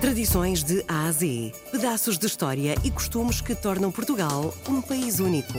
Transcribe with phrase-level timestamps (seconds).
[0.00, 1.52] Tradições de A a Z.
[1.72, 5.58] Pedaços de história e costumes que tornam Portugal um país único.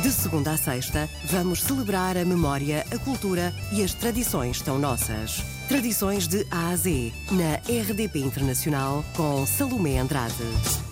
[0.00, 5.42] De segunda a sexta, vamos celebrar a memória, a cultura e as tradições tão nossas.
[5.66, 10.34] Tradições de A a Z, na RDP Internacional, com Salomé Andrade.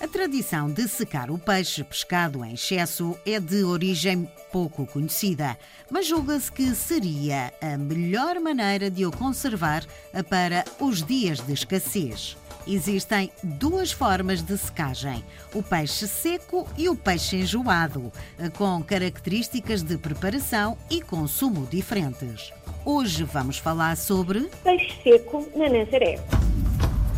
[0.00, 5.56] A tradição de secar o peixe pescado em excesso é de origem pouco conhecida,
[5.88, 9.84] mas julga-se que seria a melhor maneira de o conservar
[10.28, 12.36] para os dias de escassez.
[12.66, 15.22] Existem duas formas de secagem:
[15.54, 18.10] o peixe seco e o peixe enjoado,
[18.56, 22.52] com características de preparação e consumo diferentes.
[22.84, 26.18] Hoje vamos falar sobre peixe seco na Nazaré.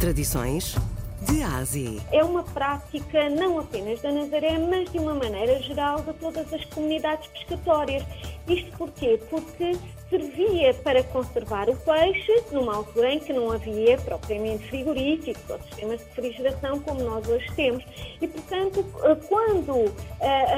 [0.00, 0.74] Tradições
[1.22, 2.00] de Ásia.
[2.12, 6.64] É uma prática não apenas da Nazaré, mas de uma maneira geral de todas as
[6.66, 8.04] comunidades pescatórias.
[8.48, 9.20] Isto porquê?
[9.30, 9.76] Porque
[10.16, 16.00] servia para conservar o peixe numa altura em que não havia propriamente frigoríficos ou sistemas
[16.00, 17.84] de refrigeração como nós hoje temos.
[18.20, 19.90] E, portanto, eh, quando uh,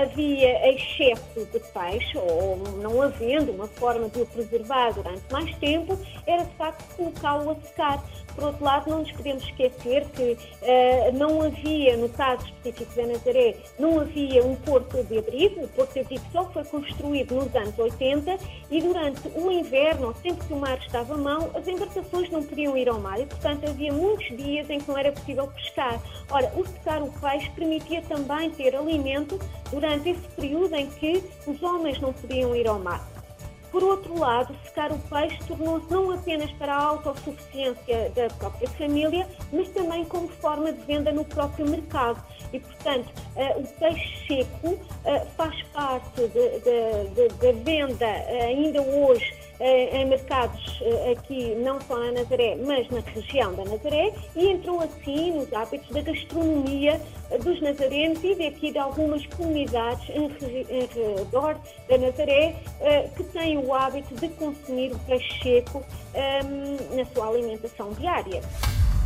[0.02, 5.98] havia excesso de peixe, ou não havendo uma forma de o preservar durante mais tempo,
[6.26, 8.04] era de facto colocá-lo a secar.
[8.34, 13.06] Por outro lado, não nos podemos esquecer que uh, não havia, no caso específico da
[13.06, 15.64] Nazaré, não havia um porto de abrigo.
[15.64, 18.38] O porto de abrigo só foi construído nos anos 80
[18.70, 22.88] e durante o inverno, sempre que o mar estava mau, as embarcações não podiam ir
[22.88, 26.00] ao mar e, portanto, havia muitos dias em que não era possível pescar.
[26.30, 29.38] Ora, o secar o peixe permitia também ter alimento
[29.70, 33.06] durante esse período em que os homens não podiam ir ao mar.
[33.70, 39.28] Por outro lado, secar o peixe tornou-se não apenas para a autossuficiência da própria família,
[39.52, 42.22] mas também como forma de venda no próprio mercado.
[42.52, 50.06] E, portanto, uh, o peixe seco uh, faz parte da venda uh, ainda hoje em
[50.06, 55.52] mercados aqui, não só na Nazaré, mas na região da Nazaré, e entrou assim nos
[55.52, 57.00] hábitos da gastronomia
[57.42, 60.28] dos nazarenos e daqui de algumas comunidades em,
[61.16, 61.56] redor
[61.88, 62.54] da Nazaré
[63.16, 65.84] que têm o hábito de consumir o peixe seco
[66.94, 68.40] na sua alimentação diária.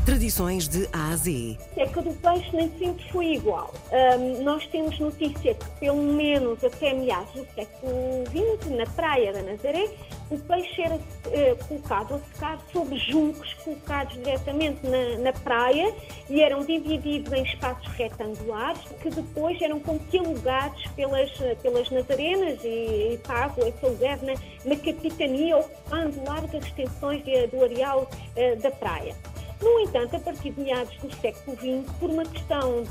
[0.05, 1.57] Tradições de A a Z.
[1.61, 3.73] A seca do peixe nem sempre foi igual.
[3.93, 9.43] Um, nós temos notícia que, pelo menos até meados do século XX, na praia da
[9.43, 9.89] Nazaré,
[10.29, 15.95] o peixe era uh, colocado a secar sobre juncos colocados diretamente na, na, praia
[16.29, 21.31] e eram divididos em espaços retangulares que depois eram como que alugados pelas,
[21.63, 27.63] pelas nazarenas e, e pago esse lugar na, na capitania, ocupando largas extensões de, do
[27.63, 29.15] areal uh, da praia.
[29.63, 32.85] No entanto, a partir de meados do século XX, por uma questão,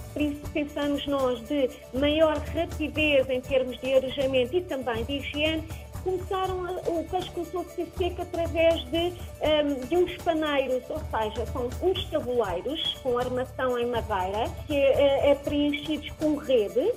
[0.54, 5.68] pensamos nós, de maior rapidez em termos de arejamento e também de higiene,
[6.02, 11.00] começaram a, o peixe começou a ser seco através de, um, de uns paneiros, ou
[11.00, 16.94] seja, são uns tabuleiros com armação em madeira, que é, é preenchidos com rede,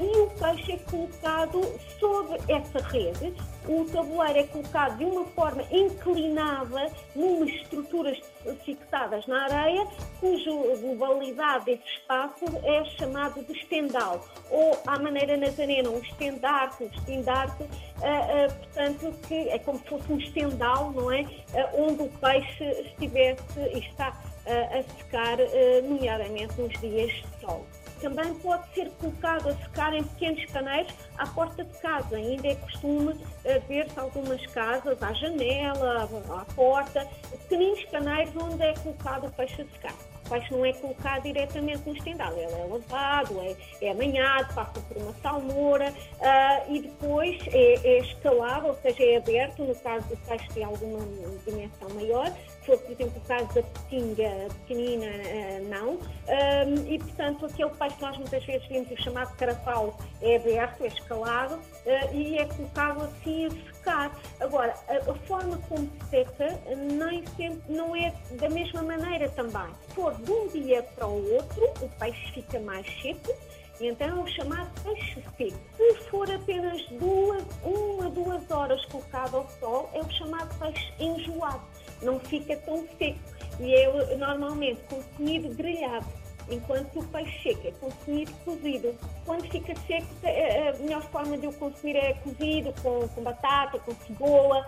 [0.00, 1.62] e o peixe é colocado
[1.98, 3.34] sobre essa rede.
[3.66, 8.18] O tabuleiro é colocado de uma forma inclinada numas estruturas
[8.64, 9.86] fixadas na areia,
[10.20, 16.86] cuja globalidade desse espaço é chamado de estendal, ou à maneira nazarena, um estendarte, um
[16.86, 21.26] estendarte, uh, uh, portanto, que é como se fosse um estendal, não é?
[21.74, 24.08] onde o peixe estivesse e está
[24.46, 25.38] a secar,
[25.84, 27.64] nomeadamente nos dias de sol
[28.04, 32.16] também pode ser colocado a secar em pequenos caneiros à porta de casa.
[32.16, 38.74] Ainda é costume eh, ver-se algumas casas à janela, à porta, pequeninos caneiros onde é
[38.74, 40.13] colocado o peixe a secar.
[40.24, 44.80] O peixe não é colocado diretamente no estendal, ele é lavado, é, é amanhado, passa
[44.80, 50.06] por uma salmoura uh, e depois é, é escalado, ou seja, é aberto, no caso
[50.08, 51.00] do peixe de alguma
[51.46, 52.32] dimensão maior,
[52.64, 55.94] for, por exemplo, o caso da petinga pequenina, uh, não.
[55.94, 60.84] Um, e, portanto, aquele peixe que nós muitas vezes vemos, o chamado carapau, é aberto,
[60.84, 64.20] é escalado uh, e é colocado assim a secar.
[64.40, 69.68] Agora, a, forma como se seca nem sempre, não é da mesma maneira também.
[69.88, 73.34] Se for de um dia para o outro, o peixe fica mais seco,
[73.80, 75.58] então é o chamado peixe seco.
[75.76, 81.62] Se for apenas duas, uma, duas horas colocado ao sol, é o chamado peixe enjoado
[82.04, 83.18] não fica tão seco
[83.60, 86.06] e é normalmente consumido grelhado,
[86.50, 88.94] enquanto o peixe seco é consumido cozido.
[89.24, 93.94] Quando fica seco, a melhor forma de o consumir é cozido, com, com batata, com
[94.06, 94.64] cebola.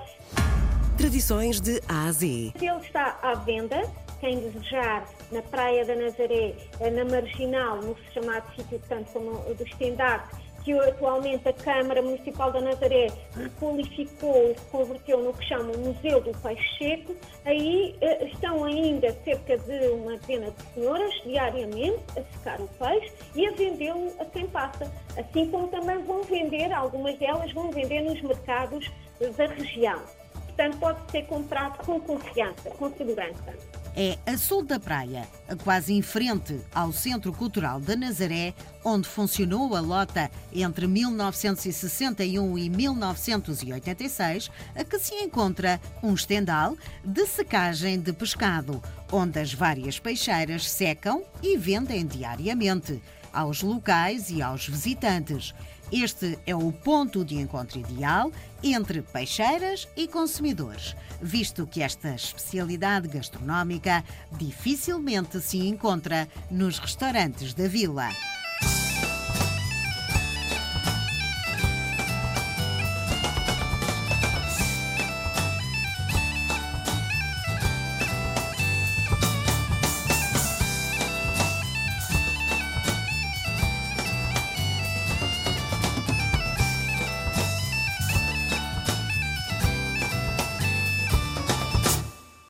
[0.97, 2.27] Tradições de A a Z.
[2.27, 3.83] Ele está à venda.
[4.19, 10.46] Quem desejar, na Praia da Nazaré, na Marginal, no chamado sítio, tanto como do Estendarte,
[10.67, 16.37] que atualmente a Câmara Municipal da Nazaré requalificou e converteu no que chama Museu do
[16.41, 17.15] Peixe Seco.
[17.45, 23.13] Aí eh, estão ainda cerca de uma dezena de senhoras diariamente a secar o peixe
[23.37, 24.93] e a vendê-lo a quem passa.
[25.17, 28.91] Assim como também vão vender, algumas delas vão vender nos mercados
[29.21, 30.03] da região.
[30.47, 33.55] Portanto, pode ser comprado com confiança, com segurança
[33.97, 35.27] é a sul da praia,
[35.65, 38.53] quase em frente ao Centro Cultural da Nazaré,
[38.85, 47.27] onde funcionou a lota entre 1961 e 1986, a que se encontra um estendal de
[47.27, 53.01] secagem de pescado, onde as várias peixeiras secam e vendem diariamente
[53.33, 55.55] aos locais e aos visitantes.
[55.93, 63.07] Este é o ponto de encontro ideal entre peixeiras e consumidores, visto que esta especialidade
[63.07, 68.09] gastronómica dificilmente se encontra nos restaurantes da vila.